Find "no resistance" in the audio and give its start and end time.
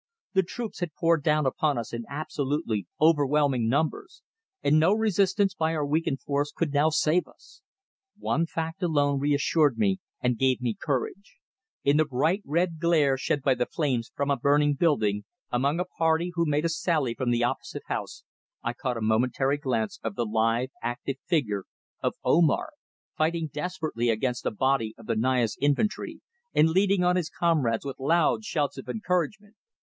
4.79-5.53